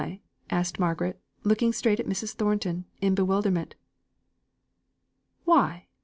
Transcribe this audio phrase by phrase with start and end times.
[0.49, 2.33] asked Margaret, looking straight at Mrs.
[2.33, 3.75] Thornton, in bewilderment.
[5.45, 5.89] "Why!